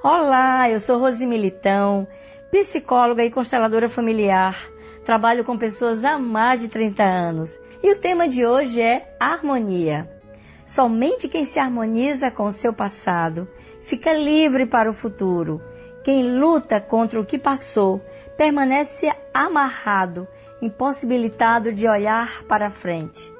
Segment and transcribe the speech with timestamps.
[0.00, 2.06] Olá, eu sou Rose Militão,
[2.52, 4.70] psicóloga e consteladora familiar.
[5.04, 7.60] Trabalho com pessoas há mais de 30 anos.
[7.82, 10.08] E o tema de hoje é harmonia.
[10.64, 13.48] Somente quem se harmoniza com o seu passado
[13.80, 15.60] fica livre para o futuro.
[16.04, 18.00] Quem luta contra o que passou
[18.36, 20.28] permanece amarrado,
[20.62, 23.32] impossibilitado de olhar para frente.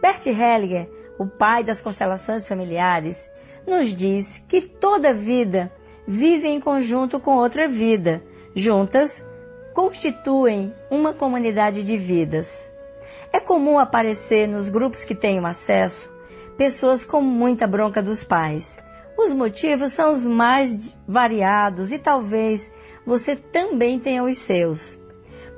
[0.00, 0.88] Bert Hellinger,
[1.18, 3.28] o pai das constelações familiares,
[3.66, 5.72] nos diz que toda vida
[6.08, 8.22] vive em conjunto com outra vida.
[8.56, 9.22] Juntas,
[9.74, 12.72] constituem uma comunidade de vidas.
[13.30, 16.10] É comum aparecer nos grupos que tenho acesso
[16.56, 18.76] pessoas com muita bronca dos pais.
[19.16, 22.72] Os motivos são os mais variados e talvez
[23.06, 24.98] você também tenha os seus.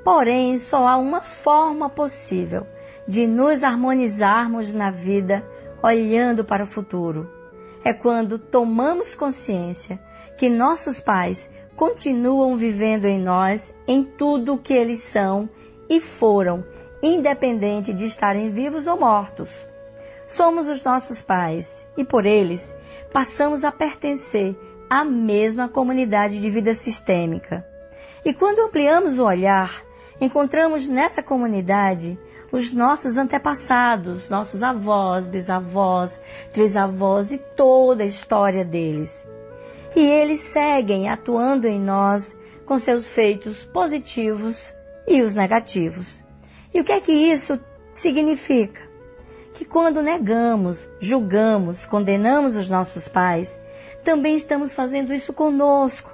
[0.03, 2.67] Porém, só há uma forma possível
[3.07, 5.43] de nos harmonizarmos na vida
[5.81, 7.40] olhando para o futuro.
[7.83, 9.99] É quando tomamos consciência
[10.37, 15.49] que nossos pais continuam vivendo em nós em tudo o que eles são
[15.89, 16.63] e foram,
[17.01, 19.67] independente de estarem vivos ou mortos.
[20.27, 22.73] Somos os nossos pais e por eles
[23.11, 24.55] passamos a pertencer
[24.89, 27.65] à mesma comunidade de vida sistêmica.
[28.23, 29.83] E quando ampliamos o olhar,
[30.21, 32.17] encontramos nessa comunidade
[32.51, 36.19] os nossos antepassados, nossos avós, bisavós,
[36.51, 39.27] trisavós e toda a história deles
[39.95, 42.35] e eles seguem atuando em nós
[42.65, 44.73] com seus feitos positivos
[45.07, 46.23] e os negativos.
[46.73, 47.59] E o que é que isso
[47.93, 48.81] significa?
[49.53, 53.59] Que quando negamos, julgamos, condenamos os nossos pais,
[54.03, 56.11] também estamos fazendo isso conosco,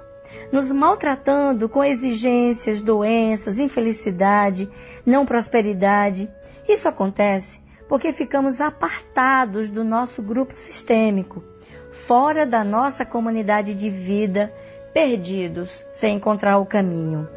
[0.52, 4.70] nos maltratando com exigências, doenças, infelicidade,
[5.04, 6.30] não prosperidade.
[6.68, 11.42] Isso acontece porque ficamos apartados do nosso grupo sistêmico
[11.90, 14.52] fora da nossa comunidade de vida,
[14.92, 17.28] perdidos, sem encontrar o caminho.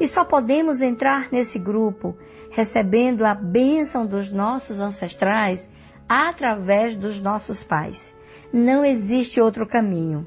[0.00, 2.16] E só podemos entrar nesse grupo
[2.50, 5.70] recebendo a bênção dos nossos ancestrais
[6.08, 8.14] através dos nossos pais.
[8.52, 10.26] Não existe outro caminho.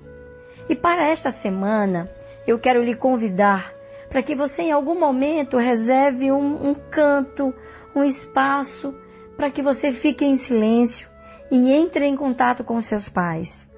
[0.69, 2.09] E para esta semana,
[2.45, 3.73] eu quero lhe convidar
[4.09, 7.53] para que você em algum momento reserve um, um canto,
[7.95, 8.93] um espaço,
[9.37, 11.09] para que você fique em silêncio
[11.49, 13.69] e entre em contato com seus pais.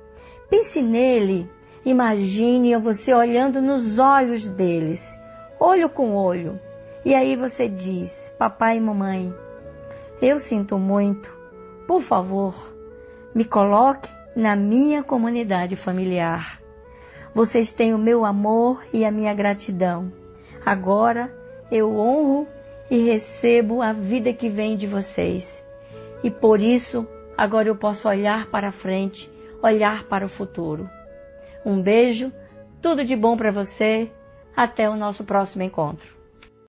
[0.49, 1.49] Pense nele,
[1.85, 5.15] imagine você olhando nos olhos deles,
[5.59, 6.59] olho com olho.
[7.05, 9.33] E aí você diz: Papai e mamãe,
[10.21, 11.31] eu sinto muito.
[11.87, 12.73] Por favor,
[13.35, 16.62] me coloque na minha comunidade familiar.
[17.33, 20.11] Vocês têm o meu amor e a minha gratidão.
[20.65, 21.33] Agora
[21.71, 22.47] eu honro
[22.89, 25.65] e recebo a vida que vem de vocês.
[26.23, 27.07] E por isso,
[27.37, 29.33] agora eu posso olhar para frente
[29.63, 30.89] olhar para o futuro.
[31.65, 32.31] Um beijo,
[32.81, 34.11] tudo de bom para você.
[34.55, 36.22] Até o nosso próximo encontro.